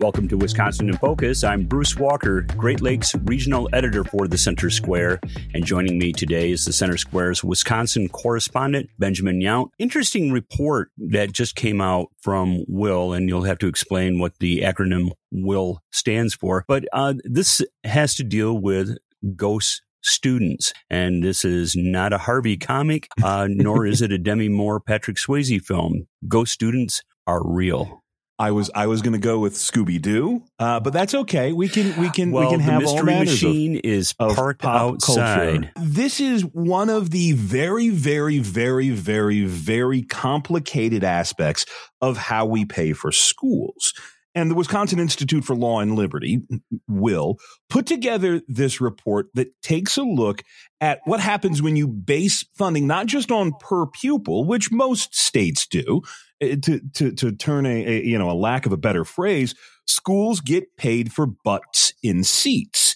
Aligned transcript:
Welcome 0.00 0.28
to 0.28 0.36
Wisconsin 0.36 0.88
in 0.88 0.96
Focus. 0.96 1.42
I'm 1.42 1.64
Bruce 1.64 1.96
Walker, 1.96 2.42
Great 2.56 2.80
Lakes 2.80 3.16
Regional 3.24 3.68
Editor 3.72 4.04
for 4.04 4.28
the 4.28 4.38
Center 4.38 4.70
Square. 4.70 5.18
And 5.52 5.64
joining 5.64 5.98
me 5.98 6.12
today 6.12 6.52
is 6.52 6.64
the 6.64 6.72
Center 6.72 6.96
Square's 6.96 7.42
Wisconsin 7.42 8.08
correspondent, 8.08 8.90
Benjamin 9.00 9.40
Yount. 9.40 9.70
Interesting 9.76 10.30
report 10.30 10.92
that 10.98 11.32
just 11.32 11.56
came 11.56 11.80
out 11.80 12.12
from 12.20 12.64
Will, 12.68 13.12
and 13.12 13.28
you'll 13.28 13.42
have 13.42 13.58
to 13.58 13.66
explain 13.66 14.20
what 14.20 14.38
the 14.38 14.60
acronym 14.60 15.10
Will 15.32 15.80
stands 15.90 16.32
for. 16.32 16.64
But 16.68 16.84
uh, 16.92 17.14
this 17.24 17.60
has 17.82 18.14
to 18.16 18.22
deal 18.22 18.56
with 18.56 18.98
ghost 19.34 19.82
students. 20.00 20.72
And 20.88 21.24
this 21.24 21.44
is 21.44 21.74
not 21.74 22.12
a 22.12 22.18
Harvey 22.18 22.56
comic, 22.56 23.08
uh, 23.24 23.48
nor 23.50 23.84
is 23.84 24.00
it 24.00 24.12
a 24.12 24.18
Demi 24.18 24.48
Moore, 24.48 24.78
Patrick 24.78 25.16
Swayze 25.16 25.60
film. 25.60 26.06
Ghost 26.28 26.52
students 26.52 27.02
are 27.26 27.42
real. 27.44 28.04
I 28.38 28.52
was 28.52 28.70
I 28.74 28.86
was 28.86 29.02
going 29.02 29.14
to 29.14 29.18
go 29.18 29.40
with 29.40 29.54
Scooby 29.54 30.00
Doo, 30.00 30.44
uh, 30.60 30.78
but 30.78 30.92
that's 30.92 31.12
okay. 31.12 31.52
We 31.52 31.68
can 31.68 31.98
we 32.00 32.08
can 32.10 32.30
well, 32.30 32.44
we 32.44 32.50
can 32.50 32.60
have 32.60 32.80
the 32.80 32.86
mystery 32.86 33.14
all 33.14 33.20
machine 33.20 33.76
of, 33.76 33.80
is 33.84 34.14
of 34.20 34.36
parked 34.36 34.62
pop 34.62 34.80
outside. 34.80 35.72
Culture. 35.74 35.88
This 35.90 36.20
is 36.20 36.44
one 36.44 36.88
of 36.88 37.10
the 37.10 37.32
very 37.32 37.88
very 37.88 38.38
very 38.38 38.90
very 38.90 39.44
very 39.44 40.02
complicated 40.02 41.02
aspects 41.02 41.66
of 42.00 42.16
how 42.16 42.46
we 42.46 42.64
pay 42.64 42.92
for 42.92 43.10
schools. 43.10 43.92
And 44.34 44.50
the 44.50 44.54
Wisconsin 44.54 45.00
Institute 45.00 45.44
for 45.44 45.56
Law 45.56 45.80
and 45.80 45.96
Liberty 45.96 46.42
will 46.86 47.38
put 47.68 47.86
together 47.86 48.40
this 48.46 48.80
report 48.80 49.26
that 49.34 49.48
takes 49.62 49.96
a 49.96 50.02
look 50.02 50.44
at 50.80 51.00
what 51.06 51.18
happens 51.18 51.60
when 51.60 51.74
you 51.74 51.88
base 51.88 52.44
funding 52.56 52.86
not 52.86 53.06
just 53.06 53.32
on 53.32 53.52
per 53.58 53.86
pupil, 53.86 54.44
which 54.44 54.70
most 54.70 55.16
states 55.16 55.66
do, 55.66 56.02
Eh, 56.40 56.56
to 56.62 56.80
to 56.94 57.12
to 57.12 57.32
turn 57.32 57.66
a, 57.66 57.86
a, 57.86 58.04
you 58.04 58.18
know 58.18 58.30
a 58.30 58.32
lack 58.32 58.66
of 58.66 58.72
a 58.72 58.76
better 58.76 59.04
phrase, 59.04 59.54
schools 59.86 60.40
get 60.40 60.76
paid 60.76 61.12
for 61.12 61.26
butts 61.26 61.92
in 62.02 62.24
seats. 62.24 62.94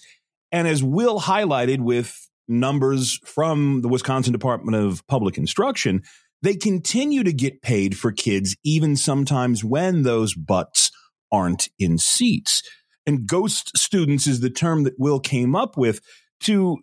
And 0.51 0.67
as 0.67 0.83
Will 0.83 1.19
highlighted 1.19 1.79
with 1.79 2.29
numbers 2.47 3.19
from 3.25 3.81
the 3.81 3.89
Wisconsin 3.89 4.31
Department 4.31 4.75
of 4.75 5.05
Public 5.07 5.37
Instruction, 5.37 6.03
they 6.41 6.55
continue 6.55 7.23
to 7.23 7.33
get 7.33 7.61
paid 7.61 7.97
for 7.97 8.11
kids 8.11 8.55
even 8.63 8.95
sometimes 8.95 9.63
when 9.63 10.03
those 10.03 10.35
butts 10.35 10.91
aren't 11.31 11.69
in 11.79 11.97
seats. 11.97 12.61
And 13.05 13.25
ghost 13.25 13.75
students 13.75 14.27
is 14.27 14.39
the 14.39 14.49
term 14.49 14.83
that 14.83 14.93
Will 14.97 15.19
came 15.19 15.55
up 15.55 15.75
with 15.75 15.99
to 16.41 16.77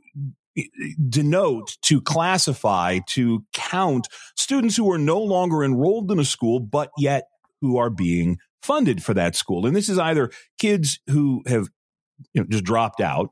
denote, 1.08 1.76
to 1.82 2.00
classify, 2.00 3.00
to 3.08 3.44
count 3.52 4.08
students 4.36 4.76
who 4.76 4.90
are 4.90 4.98
no 4.98 5.20
longer 5.20 5.62
enrolled 5.62 6.10
in 6.10 6.18
a 6.18 6.24
school, 6.24 6.60
but 6.60 6.90
yet 6.98 7.24
who 7.60 7.76
are 7.76 7.90
being 7.90 8.38
funded 8.62 9.02
for 9.02 9.14
that 9.14 9.36
school. 9.36 9.66
And 9.66 9.74
this 9.74 9.88
is 9.88 9.98
either 9.98 10.30
kids 10.58 11.00
who 11.08 11.42
have 11.46 11.68
you 12.32 12.42
know, 12.42 12.46
just 12.48 12.64
dropped 12.64 13.00
out, 13.00 13.30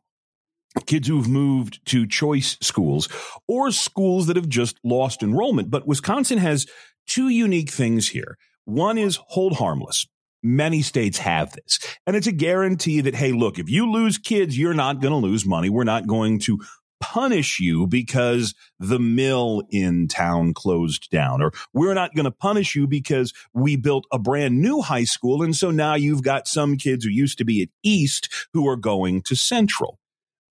kids 0.86 1.08
who've 1.08 1.28
moved 1.28 1.84
to 1.86 2.06
choice 2.06 2.56
schools, 2.60 3.08
or 3.46 3.70
schools 3.70 4.26
that 4.26 4.36
have 4.36 4.48
just 4.48 4.78
lost 4.84 5.22
enrollment. 5.22 5.70
But 5.70 5.86
Wisconsin 5.86 6.38
has 6.38 6.66
two 7.06 7.28
unique 7.28 7.70
things 7.70 8.08
here. 8.08 8.38
One 8.64 8.98
is 8.98 9.18
hold 9.28 9.54
harmless. 9.54 10.06
Many 10.42 10.82
states 10.82 11.18
have 11.18 11.52
this. 11.52 11.80
And 12.06 12.14
it's 12.14 12.28
a 12.28 12.32
guarantee 12.32 13.00
that, 13.00 13.14
hey, 13.14 13.32
look, 13.32 13.58
if 13.58 13.68
you 13.68 13.90
lose 13.90 14.18
kids, 14.18 14.56
you're 14.56 14.74
not 14.74 15.00
going 15.00 15.10
to 15.10 15.26
lose 15.26 15.44
money. 15.44 15.68
We're 15.68 15.84
not 15.84 16.06
going 16.06 16.38
to 16.40 16.60
punish 17.00 17.60
you 17.60 17.86
because 17.86 18.54
the 18.78 18.98
mill 18.98 19.62
in 19.70 20.08
town 20.08 20.54
closed 20.54 21.10
down, 21.10 21.42
or 21.42 21.52
we're 21.72 21.94
not 21.94 22.14
going 22.14 22.24
to 22.24 22.30
punish 22.30 22.74
you 22.74 22.86
because 22.86 23.32
we 23.54 23.76
built 23.76 24.04
a 24.12 24.18
brand 24.18 24.60
new 24.60 24.80
high 24.80 25.04
school. 25.04 25.42
And 25.42 25.56
so 25.56 25.70
now 25.70 25.94
you've 25.94 26.22
got 26.22 26.48
some 26.48 26.76
kids 26.76 27.04
who 27.04 27.10
used 27.10 27.38
to 27.38 27.44
be 27.44 27.62
at 27.62 27.68
East 27.82 28.28
who 28.52 28.68
are 28.68 28.76
going 28.76 29.22
to 29.22 29.36
Central. 29.36 29.98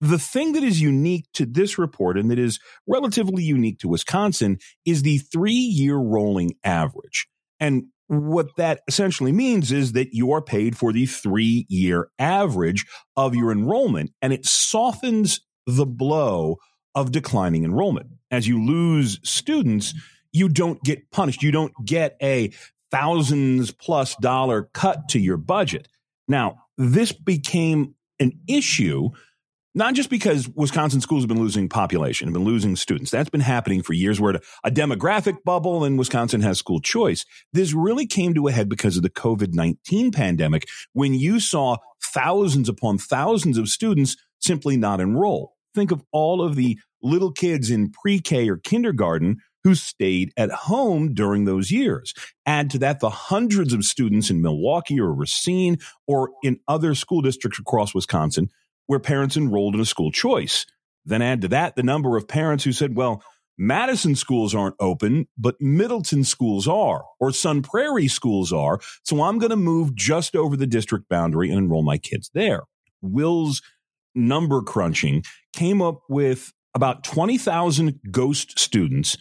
The 0.00 0.18
thing 0.18 0.52
that 0.52 0.62
is 0.62 0.80
unique 0.80 1.26
to 1.34 1.44
this 1.44 1.76
report 1.76 2.16
and 2.16 2.30
that 2.30 2.38
is 2.38 2.60
relatively 2.86 3.42
unique 3.42 3.80
to 3.80 3.88
Wisconsin 3.88 4.58
is 4.84 5.02
the 5.02 5.18
three 5.18 5.52
year 5.52 5.96
rolling 5.96 6.52
average. 6.62 7.26
And 7.58 7.86
what 8.08 8.56
that 8.56 8.80
essentially 8.88 9.32
means 9.32 9.70
is 9.70 9.92
that 9.92 10.14
you 10.14 10.32
are 10.32 10.40
paid 10.40 10.76
for 10.76 10.92
the 10.92 11.06
three 11.06 11.66
year 11.68 12.08
average 12.18 12.86
of 13.16 13.34
your 13.34 13.52
enrollment, 13.52 14.12
and 14.22 14.32
it 14.32 14.46
softens 14.46 15.40
the 15.68 15.86
blow 15.86 16.56
of 16.94 17.12
declining 17.12 17.62
enrollment. 17.62 18.08
As 18.30 18.48
you 18.48 18.64
lose 18.64 19.20
students, 19.22 19.94
you 20.32 20.48
don't 20.48 20.82
get 20.82 21.10
punished. 21.10 21.42
You 21.42 21.52
don't 21.52 21.72
get 21.84 22.16
a 22.22 22.50
thousands 22.90 23.70
plus 23.70 24.16
dollar 24.16 24.70
cut 24.72 25.10
to 25.10 25.18
your 25.20 25.36
budget. 25.36 25.86
Now, 26.26 26.62
this 26.78 27.12
became 27.12 27.94
an 28.18 28.32
issue 28.48 29.10
not 29.74 29.94
just 29.94 30.10
because 30.10 30.48
Wisconsin 30.56 31.00
schools 31.00 31.22
have 31.22 31.28
been 31.28 31.38
losing 31.38 31.68
population, 31.68 32.26
have 32.26 32.32
been 32.32 32.44
losing 32.44 32.74
students. 32.74 33.12
That's 33.12 33.30
been 33.30 33.40
happening 33.40 33.82
for 33.82 33.92
years. 33.92 34.20
We're 34.20 34.34
at 34.34 34.42
a 34.64 34.70
demographic 34.70 35.44
bubble 35.44 35.84
and 35.84 35.98
Wisconsin 35.98 36.40
has 36.40 36.58
school 36.58 36.80
choice. 36.80 37.24
This 37.52 37.74
really 37.74 38.06
came 38.06 38.34
to 38.34 38.48
a 38.48 38.52
head 38.52 38.68
because 38.68 38.96
of 38.96 39.02
the 39.02 39.10
COVID 39.10 39.54
19 39.54 40.10
pandemic 40.10 40.66
when 40.94 41.14
you 41.14 41.38
saw 41.38 41.76
thousands 42.02 42.68
upon 42.68 42.98
thousands 42.98 43.58
of 43.58 43.68
students 43.68 44.16
simply 44.40 44.76
not 44.76 45.00
enroll. 45.00 45.57
Think 45.78 45.92
of 45.92 46.02
all 46.10 46.42
of 46.42 46.56
the 46.56 46.76
little 47.02 47.30
kids 47.30 47.70
in 47.70 47.92
pre 47.92 48.18
K 48.18 48.48
or 48.48 48.56
kindergarten 48.56 49.36
who 49.62 49.76
stayed 49.76 50.32
at 50.36 50.50
home 50.50 51.14
during 51.14 51.44
those 51.44 51.70
years. 51.70 52.14
Add 52.46 52.70
to 52.70 52.78
that 52.80 52.98
the 52.98 53.10
hundreds 53.10 53.72
of 53.72 53.84
students 53.84 54.28
in 54.28 54.42
Milwaukee 54.42 54.98
or 54.98 55.14
Racine 55.14 55.78
or 56.08 56.30
in 56.42 56.58
other 56.66 56.96
school 56.96 57.22
districts 57.22 57.60
across 57.60 57.94
Wisconsin 57.94 58.48
where 58.86 58.98
parents 58.98 59.36
enrolled 59.36 59.76
in 59.76 59.80
a 59.80 59.84
school 59.84 60.10
choice. 60.10 60.66
Then 61.04 61.22
add 61.22 61.42
to 61.42 61.48
that 61.48 61.76
the 61.76 61.84
number 61.84 62.16
of 62.16 62.26
parents 62.26 62.64
who 62.64 62.72
said, 62.72 62.96
well, 62.96 63.22
Madison 63.56 64.16
schools 64.16 64.56
aren't 64.56 64.76
open, 64.80 65.28
but 65.36 65.60
Middleton 65.60 66.24
schools 66.24 66.66
are, 66.66 67.04
or 67.20 67.30
Sun 67.30 67.62
Prairie 67.62 68.08
schools 68.08 68.52
are. 68.52 68.80
So 69.04 69.22
I'm 69.22 69.38
going 69.38 69.50
to 69.50 69.56
move 69.56 69.94
just 69.94 70.34
over 70.34 70.56
the 70.56 70.66
district 70.66 71.08
boundary 71.08 71.50
and 71.50 71.58
enroll 71.58 71.84
my 71.84 71.98
kids 71.98 72.30
there. 72.34 72.62
Will's 73.00 73.62
number 74.14 74.62
crunching 74.62 75.22
came 75.58 75.82
up 75.82 76.02
with 76.08 76.52
about 76.74 77.02
20,000 77.02 77.98
ghost 78.10 78.58
students 78.58 79.16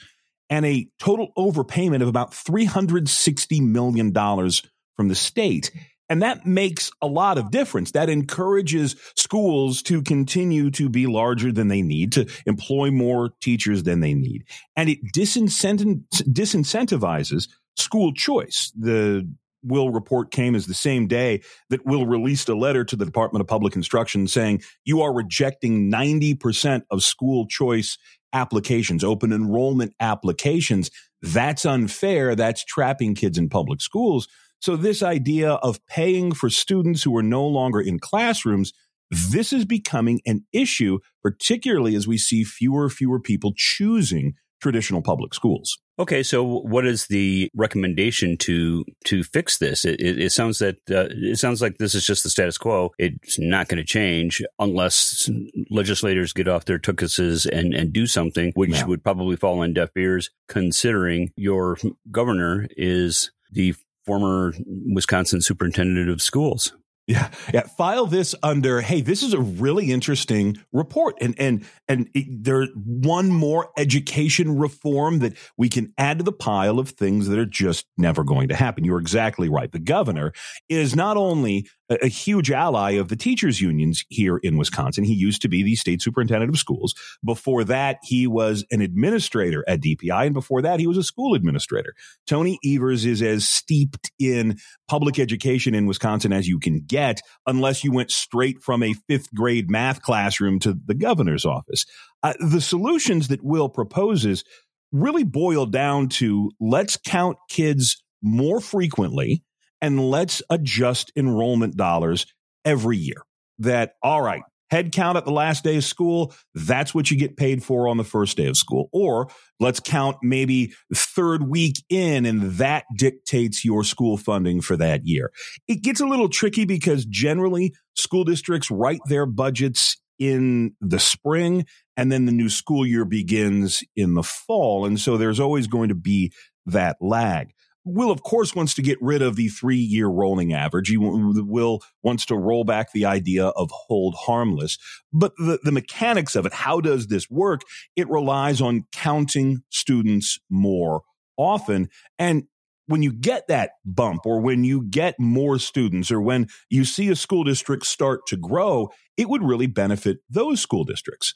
and 0.50 0.66
a 0.66 0.88
total 1.00 1.34
overpayment 1.38 2.02
of 2.02 2.08
about 2.08 2.32
$360 2.32 3.62
million 3.62 4.14
from 4.14 5.08
the 5.08 5.16
state. 5.16 5.72
And 6.10 6.22
that 6.22 6.46
makes 6.46 6.92
a 7.02 7.08
lot 7.08 7.40
of 7.40 7.52
difference. 7.52 7.92
That 7.92 8.10
encourages 8.10 8.96
schools 9.16 9.82
to 9.84 10.02
continue 10.04 10.72
to 10.72 10.90
be 10.90 11.08
larger 11.08 11.52
than 11.52 11.68
they 11.70 11.82
need, 11.82 12.14
to 12.14 12.30
employ 12.46 12.92
more 12.92 13.32
teachers 13.42 13.84
than 13.84 14.00
they 14.00 14.14
need. 14.14 14.46
And 14.76 14.90
it 14.90 15.00
disincentivizes 15.16 17.50
school 17.76 18.14
choice. 18.14 18.72
The 18.80 19.28
Will 19.64 19.90
report 19.90 20.32
came 20.32 20.56
as 20.56 20.66
the 20.66 20.74
same 20.74 21.08
day 21.08 21.42
that 21.70 21.86
Will 21.86 22.06
released 22.06 22.50
a 22.50 22.56
letter 22.56 22.84
to 22.86 22.96
the 22.96 23.06
Department 23.06 23.42
of 23.42 23.48
Public 23.48 23.76
Instruction 23.76 24.28
saying 24.28 24.62
you 24.86 25.02
are 25.02 25.14
rejecting 25.14 25.92
90% 25.92 26.84
of 26.92 27.04
school 27.04 27.48
choice 27.48 27.98
applications, 28.34 29.04
open 29.04 29.32
enrollment 29.32 29.94
applications. 30.00 30.92
That's 31.22 31.66
unfair. 31.66 32.36
That's 32.36 32.64
trapping 32.64 33.16
kids 33.16 33.38
in 33.38 33.50
public 33.50 33.82
schools. 33.82 34.28
So, 34.60 34.76
this 34.76 35.04
idea 35.04 35.54
of 35.54 35.86
paying 35.88 36.32
for 36.32 36.50
students 36.50 37.04
who 37.04 37.16
are 37.18 37.24
no 37.24 37.46
longer 37.46 37.80
in 37.80 38.00
classrooms, 38.00 38.74
this 39.12 39.54
is 39.54 39.66
becoming 39.66 40.22
an 40.26 40.46
issue, 40.52 41.00
particularly 41.22 41.96
as 41.96 42.08
we 42.08 42.18
see 42.18 42.44
fewer 42.44 42.90
fewer 42.90 43.20
people 43.20 43.54
choosing 43.56 44.34
traditional 44.62 45.02
public 45.02 45.34
schools. 45.34 45.78
Okay, 46.00 46.22
so 46.22 46.44
what 46.44 46.86
is 46.86 47.08
the 47.08 47.50
recommendation 47.56 48.38
to 48.38 48.86
to 49.06 49.24
fix 49.24 49.58
this? 49.58 49.84
It, 49.84 50.00
it, 50.00 50.20
it 50.20 50.32
sounds 50.32 50.60
that 50.60 50.76
uh, 50.92 51.08
it 51.10 51.40
sounds 51.40 51.62
like 51.62 51.78
this 51.78 51.96
is 51.96 52.06
just 52.06 52.24
the 52.24 52.30
status 52.30 52.58
quo. 52.58 52.92
It's 53.00 53.40
not 53.40 53.68
going 53.68 53.78
to 53.78 53.84
change 53.84 54.42
unless 54.60 55.30
legislators 55.72 56.34
get 56.34 56.48
off 56.48 56.66
their 56.66 56.80
tuchuses 56.80 57.48
and 57.48 57.74
and 57.74 57.92
do 57.92 58.06
something, 58.06 58.52
which 58.56 58.72
yeah. 58.72 58.86
would 58.86 59.04
probably 59.04 59.36
fall 59.38 59.60
on 59.62 59.74
deaf 59.74 59.90
ears, 59.98 60.30
considering 60.48 61.32
your 61.36 61.78
governor 62.12 62.68
is 62.78 63.32
the 63.52 63.74
former 64.06 64.54
Wisconsin 64.66 65.42
superintendent 65.42 66.10
of 66.10 66.22
schools. 66.22 66.74
Yeah, 67.08 67.32
yeah. 67.54 67.62
File 67.62 68.06
this 68.06 68.36
under. 68.44 68.82
Hey, 68.82 69.00
this 69.00 69.24
is 69.24 69.34
a 69.34 69.40
really 69.40 69.92
interesting 69.92 70.58
report, 70.74 71.16
and 71.22 71.40
and 71.40 71.66
and 71.88 72.10
it, 72.14 72.26
there's 72.44 72.68
one 72.76 73.30
more 73.30 73.70
education 73.78 74.58
reform 74.58 75.20
that 75.20 75.38
we 75.56 75.70
can 75.70 75.94
add 75.98 76.18
to 76.18 76.26
the 76.26 76.34
pile 76.34 76.80
of 76.80 76.90
things 76.90 77.30
that 77.30 77.40
are 77.40 77.46
just 77.46 77.86
never 77.98 78.26
going 78.26 78.50
to 78.50 78.56
happen. 78.56 78.84
You're 78.84 79.00
exactly 79.00 79.48
right. 79.48 79.72
The 79.72 79.80
governor 79.80 80.34
is 80.68 80.98
not 80.98 81.16
only 81.16 81.70
a, 81.90 82.08
huge 82.08 82.52
ally 82.52 82.92
of 82.92 83.08
the 83.10 83.16
teachers 83.16 83.62
unions 83.62 84.04
here 84.10 84.38
in 84.38 84.58
Wisconsin. 84.58 85.04
He 85.04 85.14
used 85.14 85.42
to 85.42 85.48
be 85.48 85.64
the 85.64 85.76
state 85.76 86.02
superintendent 86.02 86.50
of 86.50 86.60
schools. 86.60 86.94
Before 87.24 87.64
that, 87.66 88.00
he 88.04 88.28
was 88.28 88.66
an 88.72 88.82
administrator 88.82 89.64
at 89.68 89.82
DPI. 89.82 90.26
And 90.26 90.34
before 90.34 90.62
that, 90.62 90.80
he 90.80 90.88
was 90.88 90.98
a 90.98 91.04
school 91.04 91.34
administrator. 91.34 91.94
Tony 92.26 92.60
Evers 92.66 93.06
is 93.06 93.22
as 93.22 93.48
steeped 93.48 94.12
in 94.20 94.58
public 94.88 95.20
education 95.20 95.74
in 95.74 95.86
Wisconsin 95.86 96.34
as 96.34 96.48
you 96.48 96.60
can 96.60 96.82
get, 96.86 97.22
unless 97.46 97.84
you 97.84 97.92
went 97.92 98.12
straight 98.12 98.62
from 98.62 98.84
a 98.84 98.94
fifth 99.08 99.34
grade 99.34 99.70
math 99.70 100.02
classroom 100.02 100.60
to 100.60 100.78
the 100.86 100.96
governor's 100.96 101.46
office. 101.46 101.86
Uh, 102.24 102.34
the 102.40 102.62
solutions 102.62 103.28
that 103.30 103.44
Will 103.44 103.70
proposes 103.70 104.44
really 104.92 105.24
boil 105.24 105.66
down 105.66 106.08
to 106.08 106.52
let's 106.60 106.98
count 106.98 107.38
kids 107.50 108.04
more 108.22 108.60
frequently 108.60 109.44
and 109.82 110.10
let's 110.10 110.42
adjust 110.50 111.12
enrollment 111.16 111.76
dollars 111.76 112.26
every 112.66 112.98
year. 112.98 113.24
That, 113.60 113.94
all 114.04 114.22
right, 114.22 114.44
head 114.70 114.92
count 114.92 115.18
at 115.18 115.26
the 115.26 115.32
last 115.32 115.64
day 115.64 115.78
of 115.78 115.84
school, 115.84 116.34
that's 116.54 116.94
what 116.94 117.10
you 117.10 117.18
get 117.18 117.38
paid 117.38 117.64
for 117.64 117.88
on 117.88 117.98
the 117.98 118.04
first 118.04 118.38
day 118.38 118.48
of 118.48 118.58
school. 118.58 118.90
Or 118.92 119.30
let's 119.60 119.80
count 119.80 120.18
maybe 120.22 120.74
third 120.94 121.48
week 121.48 121.84
in 121.90 122.26
and 122.26 122.44
that 122.54 122.86
dictates 122.96 123.64
your 123.64 123.84
school 123.84 124.18
funding 124.18 124.62
for 124.62 124.78
that 124.78 125.06
year. 125.06 125.32
It 125.68 125.82
gets 125.82 126.02
a 126.02 126.06
little 126.06 126.30
tricky 126.30 126.66
because 126.66 127.06
generally 127.06 127.74
school 127.96 128.24
districts 128.24 128.70
write 128.70 129.02
their 129.06 129.26
budgets 129.26 129.98
in 130.20 130.76
the 130.82 131.00
spring 131.00 131.66
and 131.96 132.12
then 132.12 132.26
the 132.26 132.32
new 132.32 132.50
school 132.50 132.86
year 132.86 133.06
begins 133.06 133.84
in 133.96 134.16
the 134.16 134.24
fall. 134.24 134.86
And 134.86 135.00
so 135.00 135.18
there's 135.18 135.40
always 135.40 135.68
going 135.68 135.90
to 135.90 135.96
be 135.96 136.32
that 136.66 136.98
lag. 137.00 137.54
Will, 137.88 138.12
of 138.12 138.22
course, 138.22 138.54
wants 138.54 138.74
to 138.76 138.82
get 138.82 138.98
rid 139.02 139.22
of 139.22 139.38
the 139.38 139.48
three 139.48 139.78
year 139.78 140.08
rolling 140.08 140.54
average. 140.54 140.90
He 140.90 140.98
will 140.98 141.82
wants 142.04 142.26
to 142.26 142.36
roll 142.36 142.66
back 142.66 142.92
the 142.92 143.06
idea 143.06 143.46
of 143.48 143.70
hold 143.72 144.16
harmless. 144.26 144.78
But 145.14 145.34
the, 145.38 145.60
the 145.64 145.72
mechanics 145.72 146.36
of 146.36 146.46
it, 146.46 146.54
how 146.54 146.82
does 146.82 147.08
this 147.08 147.30
work? 147.30 147.62
It 147.96 148.10
relies 148.10 148.62
on 148.62 148.86
counting 148.92 149.64
students 149.70 150.38
more 150.50 151.04
often. 151.38 151.90
And 152.20 152.44
when 152.88 153.04
you 153.04 153.14
get 153.14 153.48
that 153.48 153.72
bump 153.86 154.26
or 154.26 154.42
when 154.42 154.64
you 154.64 154.84
get 154.84 155.16
more 155.18 155.58
students 155.58 156.12
or 156.12 156.22
when 156.22 156.48
you 156.70 156.84
see 156.84 157.10
a 157.10 157.16
school 157.16 157.44
district 157.44 157.86
start 157.86 158.22
to 158.28 158.38
grow, 158.38 158.90
it 159.16 159.30
would 159.30 159.44
really 159.44 159.68
benefit 159.68 160.18
those 160.30 160.62
school 160.62 160.84
districts. 160.84 161.34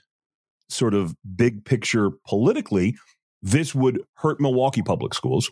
Sort 0.70 0.94
of 0.94 1.16
big 1.36 1.66
picture 1.66 2.12
politically, 2.28 2.96
this 3.42 3.74
would 3.74 4.02
hurt 4.16 4.40
Milwaukee 4.40 4.82
public 4.82 5.14
schools 5.14 5.50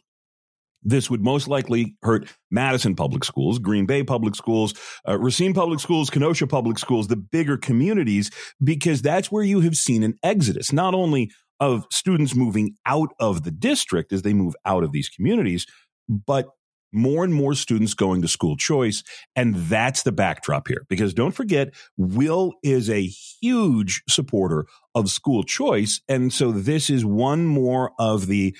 this 0.84 1.10
would 1.10 1.22
most 1.22 1.48
likely 1.48 1.96
hurt 2.04 2.28
Madison 2.52 2.96
public 2.96 3.24
schools, 3.24 3.60
Green 3.60 3.86
Bay 3.86 4.04
public 4.04 4.36
schools, 4.36 4.74
uh, 5.08 5.18
Racine 5.18 5.54
public 5.54 5.80
schools, 5.80 6.10
Kenosha 6.10 6.48
public 6.48 6.80
schools, 6.80 7.08
the 7.08 7.16
bigger 7.16 7.58
communities, 7.58 8.32
because 8.64 9.02
that's 9.02 9.32
where 9.32 9.44
you 9.44 9.60
have 9.62 9.76
seen 9.76 10.04
an 10.04 10.16
exodus, 10.24 10.72
not 10.72 10.94
only 10.94 11.32
of 11.60 11.86
students 11.92 12.36
moving 12.36 12.76
out 12.86 13.10
of 13.20 13.44
the 13.44 13.52
district 13.52 14.14
as 14.14 14.22
they 14.22 14.34
move 14.34 14.56
out 14.66 14.84
of 14.84 14.92
these 14.92 15.10
communities, 15.10 15.66
but 16.08 16.48
more 16.92 17.24
and 17.24 17.34
more 17.34 17.54
students 17.54 17.94
going 17.94 18.22
to 18.22 18.28
school 18.28 18.58
choice. 18.58 19.04
And 19.36 19.56
that's 19.56 20.04
the 20.04 20.12
backdrop 20.12 20.68
here. 20.68 20.86
Because 20.90 21.14
don't 21.14 21.32
forget, 21.32 21.74
Will 21.98 22.54
is 22.64 22.90
a 22.90 23.06
huge 23.42 24.04
supporter 24.10 24.66
of 24.96 25.10
school 25.10 25.44
choice. 25.44 26.02
And 26.08 26.34
so 26.34 26.52
this 26.52 26.90
is 26.90 27.06
one 27.06 27.46
more 27.46 27.92
of 28.00 28.28
the, 28.28 28.56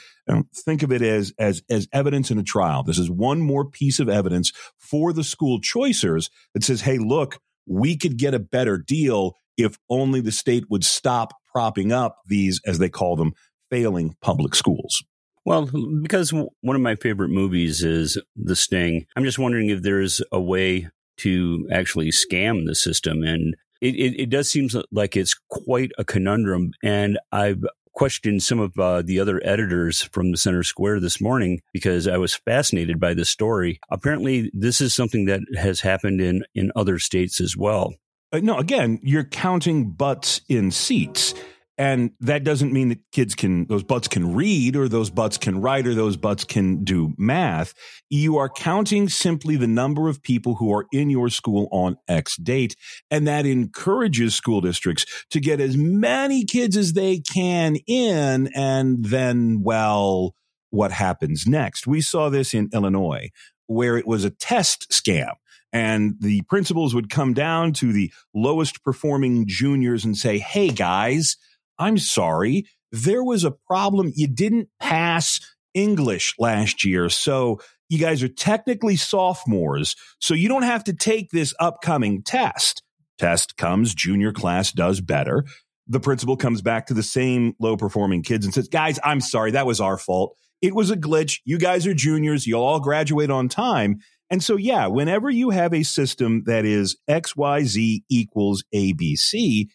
think 0.56 0.84
of 0.84 0.92
it 0.92 1.02
as, 1.02 1.34
as, 1.40 1.64
as 1.70 1.88
evidence 1.92 2.32
in 2.32 2.38
a 2.38 2.44
trial. 2.44 2.84
This 2.84 3.00
is 3.00 3.10
one 3.10 3.42
more 3.42 3.66
piece 3.66 4.00
of 4.00 4.10
evidence 4.10 4.52
for 4.78 5.12
the 5.12 5.24
school 5.24 5.60
choicers 5.60 6.30
that 6.54 6.64
says, 6.64 6.82
hey, 6.82 6.98
look, 6.98 7.40
we 7.66 7.98
could 7.98 8.18
get 8.18 8.34
a 8.34 8.40
better 8.40 8.78
deal 8.78 9.34
if 9.58 9.78
only 9.90 10.22
the 10.22 10.32
state 10.32 10.66
would 10.70 10.84
stop 10.84 11.34
propping 11.52 11.92
up 11.92 12.18
these, 12.26 12.62
as 12.66 12.80
they 12.80 12.90
call 12.90 13.16
them, 13.16 13.34
failing 13.70 14.16
public 14.22 14.56
schools. 14.56 15.04
Well, 15.50 15.68
because 16.04 16.32
one 16.32 16.76
of 16.76 16.82
my 16.84 16.94
favorite 16.94 17.30
movies 17.30 17.84
is 17.84 18.20
The 18.36 18.56
Sting, 18.56 19.08
I'm 19.16 19.24
just 19.24 19.40
wondering 19.40 19.72
if 19.72 19.82
there's 19.82 20.22
a 20.32 20.40
way 20.40 20.90
to 21.18 21.68
actually 21.72 22.12
scam 22.12 22.68
the 22.68 22.76
system. 22.76 23.24
And 23.24 23.56
it, 23.82 23.96
it, 23.96 24.22
it 24.22 24.30
does 24.30 24.48
seem 24.48 24.70
like 24.92 25.18
it's 25.18 25.34
quite 25.50 25.92
a 25.98 26.06
conundrum. 26.06 26.74
And 26.84 27.18
I've 27.32 27.64
questioned 27.94 28.44
some 28.44 28.60
of 28.60 28.78
uh, 28.78 29.02
the 29.02 29.20
other 29.20 29.42
editors 29.44 30.04
from 30.04 30.30
the 30.30 30.38
Center 30.38 30.62
Square 30.62 31.00
this 31.00 31.20
morning 31.20 31.62
because 31.74 32.08
I 32.08 32.18
was 32.18 32.36
fascinated 32.36 33.00
by 33.00 33.16
this 33.16 33.32
story. 33.32 33.80
Apparently, 33.90 34.52
this 34.54 34.80
is 34.82 34.94
something 34.94 35.26
that 35.26 35.42
has 35.58 35.82
happened 35.82 36.22
in, 36.22 36.44
in 36.54 36.72
other 36.76 37.00
states 37.00 37.42
as 37.42 37.58
well. 37.58 37.96
Uh, 38.32 38.40
no, 38.44 38.60
again, 38.60 39.00
you're 39.02 39.24
counting 39.24 39.90
butts 39.90 40.42
in 40.48 40.70
seats. 40.70 41.34
And 41.80 42.12
that 42.20 42.44
doesn't 42.44 42.74
mean 42.74 42.90
that 42.90 43.00
kids 43.14 43.36
can, 43.36 43.66
those 43.68 43.84
butts 43.84 44.10
can 44.10 44.36
read 44.36 44.76
or 44.76 44.90
those 44.90 45.10
butts 45.10 45.38
can 45.38 45.62
write 45.62 45.88
or 45.88 45.96
those 45.96 46.18
butts 46.18 46.44
can 46.44 46.84
do 46.84 47.14
math. 47.18 47.74
You 48.10 48.36
are 48.36 48.50
counting 48.50 49.08
simply 49.08 49.56
the 49.56 49.66
number 49.66 50.10
of 50.10 50.22
people 50.22 50.56
who 50.56 50.74
are 50.74 50.88
in 50.92 51.10
your 51.10 51.30
school 51.30 51.70
on 51.72 51.96
X 52.10 52.36
date. 52.36 52.76
And 53.10 53.26
that 53.30 53.46
encourages 53.46 54.36
school 54.36 54.60
districts 54.60 55.06
to 55.32 55.40
get 55.40 55.62
as 55.62 55.78
many 55.78 56.44
kids 56.44 56.76
as 56.76 56.92
they 56.92 57.20
can 57.20 57.78
in. 57.88 58.50
And 58.54 59.06
then, 59.06 59.62
well, 59.64 60.36
what 60.72 60.92
happens 60.92 61.48
next? 61.48 61.88
We 61.88 62.02
saw 62.02 62.28
this 62.28 62.54
in 62.54 62.70
Illinois 62.74 63.30
where 63.68 63.98
it 63.98 64.06
was 64.06 64.26
a 64.26 64.32
test 64.32 64.90
scam 64.92 65.36
and 65.72 66.16
the 66.20 66.42
principals 66.50 66.94
would 66.94 67.10
come 67.10 67.34
down 67.34 67.72
to 67.74 67.94
the 67.94 68.12
lowest 68.36 68.84
performing 68.84 69.46
juniors 69.48 70.04
and 70.04 70.18
say, 70.18 70.40
Hey 70.40 70.70
guys, 70.70 71.38
I'm 71.80 71.98
sorry. 71.98 72.66
There 72.92 73.24
was 73.24 73.44
a 73.44 73.52
problem. 73.52 74.12
You 74.16 74.28
didn't 74.28 74.70
pass 74.80 75.40
English 75.74 76.36
last 76.38 76.84
year. 76.84 77.10
So 77.10 77.60
you 77.88 77.98
guys 77.98 78.22
are 78.22 78.30
technically 78.30 78.96
sophomores. 78.96 79.96
So 80.20 80.34
you 80.34 80.48
don't 80.48 80.64
have 80.64 80.84
to 80.86 80.94
take 80.94 81.32
this 81.32 81.54
upcoming 81.60 82.24
test. 82.24 82.84
Test 83.18 83.58
comes, 83.58 83.94
junior 83.94 84.32
class 84.32 84.72
does 84.72 85.02
better. 85.02 85.46
The 85.88 86.00
principal 86.00 86.38
comes 86.38 86.62
back 86.62 86.88
to 86.88 86.94
the 86.94 87.04
same 87.04 87.54
low 87.60 87.76
performing 87.76 88.24
kids 88.24 88.46
and 88.46 88.54
says, 88.54 88.68
guys, 88.68 89.00
I'm 89.04 89.22
sorry. 89.22 89.52
That 89.52 89.66
was 89.66 89.82
our 89.82 89.98
fault. 89.98 90.36
It 90.62 90.76
was 90.76 90.92
a 90.92 90.98
glitch. 90.98 91.40
You 91.46 91.58
guys 91.58 91.88
are 91.88 91.94
juniors. 91.94 92.46
You'll 92.46 92.64
all 92.64 92.80
graduate 92.80 93.32
on 93.32 93.50
time. 93.50 94.00
And 94.30 94.44
so, 94.44 94.56
yeah, 94.56 94.88
whenever 94.88 95.30
you 95.30 95.50
have 95.50 95.74
a 95.74 95.84
system 95.84 96.44
that 96.46 96.64
is 96.64 96.98
XYZ 97.10 98.02
equals 98.10 98.64
ABC, 98.74 99.68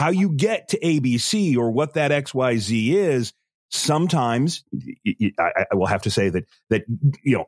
how 0.00 0.08
you 0.08 0.30
get 0.30 0.68
to 0.68 0.78
ABC 0.80 1.58
or 1.58 1.70
what 1.70 1.92
that 1.92 2.10
XYZ 2.10 2.94
is, 2.94 3.34
sometimes 3.68 4.64
I, 5.38 5.74
will 5.74 5.86
have 5.86 6.00
to 6.02 6.10
say 6.10 6.30
that 6.30 6.44
that 6.70 6.84
you 7.22 7.36
know 7.36 7.44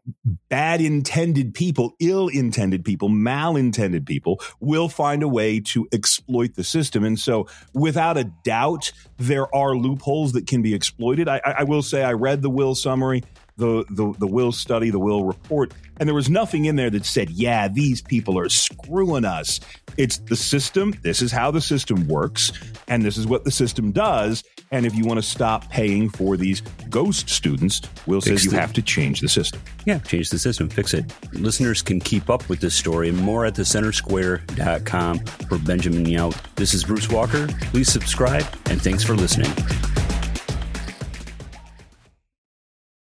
bad 0.50 0.82
intended 0.82 1.54
people 1.54 1.94
ill 1.98 2.28
intended 2.28 2.84
people 2.84 3.08
malintended 3.08 4.04
people 4.04 4.38
will 4.60 4.90
find 4.90 5.22
a 5.22 5.28
way 5.28 5.60
to 5.60 5.88
exploit 5.92 6.54
the 6.54 6.62
system. 6.62 7.04
And 7.04 7.18
so 7.18 7.48
without 7.72 8.18
a 8.18 8.30
doubt 8.44 8.92
there 9.16 9.52
are 9.54 9.74
loopholes 9.74 10.32
that 10.32 10.46
can 10.46 10.60
be 10.60 10.74
exploited. 10.74 11.28
I, 11.28 11.40
I 11.44 11.62
will 11.64 11.82
say 11.82 12.04
i 12.04 12.12
read 12.12 12.42
the 12.42 12.50
will 12.50 12.74
summary 12.74 13.22
the, 13.62 13.84
the 13.90 14.12
the 14.18 14.26
will 14.26 14.52
study 14.52 14.90
the 14.90 14.98
will 14.98 15.24
report 15.24 15.72
and 15.98 16.08
there 16.08 16.14
was 16.14 16.28
nothing 16.28 16.64
in 16.64 16.76
there 16.76 16.90
that 16.90 17.04
said 17.04 17.30
yeah 17.30 17.68
these 17.68 18.02
people 18.02 18.38
are 18.38 18.48
screwing 18.48 19.24
us 19.24 19.60
it's 19.96 20.18
the 20.18 20.36
system. 20.36 20.94
This 21.02 21.22
is 21.22 21.32
how 21.32 21.50
the 21.50 21.60
system 21.60 22.06
works, 22.08 22.52
and 22.88 23.02
this 23.02 23.16
is 23.16 23.26
what 23.26 23.44
the 23.44 23.50
system 23.50 23.92
does. 23.92 24.42
And 24.70 24.86
if 24.86 24.94
you 24.94 25.04
want 25.04 25.18
to 25.18 25.22
stop 25.22 25.68
paying 25.68 26.08
for 26.08 26.36
these 26.36 26.62
ghost 26.88 27.28
students, 27.28 27.82
Will 28.06 28.20
fix 28.20 28.42
says 28.42 28.52
you 28.52 28.58
have 28.58 28.72
to 28.72 28.82
change 28.82 29.20
the 29.20 29.28
system. 29.28 29.60
Yeah, 29.84 29.98
change 29.98 30.30
the 30.30 30.38
system, 30.38 30.68
fix 30.68 30.94
it. 30.94 31.12
Listeners 31.34 31.82
can 31.82 32.00
keep 32.00 32.30
up 32.30 32.48
with 32.48 32.60
this 32.60 32.74
story 32.74 33.10
and 33.10 33.18
more 33.18 33.44
at 33.44 33.54
thecentersquare.com 33.54 35.18
for 35.18 35.58
Benjamin 35.58 36.06
Yount. 36.06 36.36
This 36.54 36.72
is 36.72 36.84
Bruce 36.84 37.10
Walker. 37.10 37.46
Please 37.70 37.92
subscribe, 37.92 38.46
and 38.66 38.80
thanks 38.80 39.04
for 39.04 39.14
listening. 39.14 39.52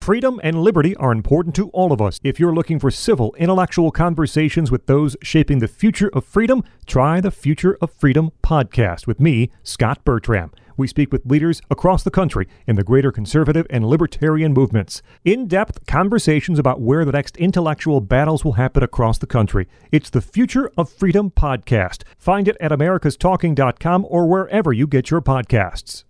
Freedom 0.03 0.41
and 0.43 0.63
liberty 0.63 0.97
are 0.97 1.13
important 1.13 1.55
to 1.55 1.69
all 1.71 1.93
of 1.93 2.01
us. 2.01 2.21
If 2.25 2.41
you're 2.41 2.55
looking 2.55 2.79
for 2.81 2.91
civil, 2.91 3.35
intellectual 3.35 3.91
conversations 3.91 4.71
with 4.71 4.87
those 4.87 5.15
shaping 5.23 5.59
the 5.59 5.69
future 5.69 6.09
of 6.15 6.25
freedom, 6.25 6.65
try 6.87 7.21
the 7.21 7.31
Future 7.31 7.77
of 7.83 7.93
Freedom 7.93 8.31
podcast 8.43 9.07
with 9.07 9.21
me, 9.21 9.51
Scot 9.63 10.03
Bertram. 10.03 10.53
We 10.79 10.87
speak 10.87 11.13
with 11.13 11.27
leaders 11.27 11.61
across 11.71 12.03
the 12.03 12.11
country 12.11 12.49
in 12.67 12.77
the 12.77 12.83
greater 12.83 13.13
conservative 13.13 13.67
and 13.69 13.85
libertarian 13.85 14.55
movements. 14.55 15.03
In 15.23 15.47
depth 15.47 15.87
conversations 15.87 16.59
about 16.59 16.81
where 16.81 17.05
the 17.05 17.13
next 17.13 17.37
intellectual 17.37 18.01
battles 18.01 18.43
will 18.43 18.53
happen 18.55 18.83
across 18.83 19.19
the 19.19 19.27
country. 19.27 19.69
It's 19.93 20.09
the 20.09 20.23
Future 20.23 20.73
of 20.79 20.89
Freedom 20.89 21.31
podcast. 21.31 22.05
Find 22.17 22.49
it 22.49 22.57
at 22.59 22.71
americastalking.com 22.71 24.07
or 24.09 24.27
wherever 24.27 24.73
you 24.73 24.87
get 24.87 25.11
your 25.11 25.21
podcasts. 25.21 26.05